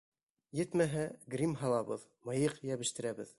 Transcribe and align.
Етмәһә, 0.59 1.03
грим 1.35 1.53
һалабыҙ, 1.61 2.07
мыйыҡ 2.31 2.61
йәбештерәбеҙ. 2.71 3.29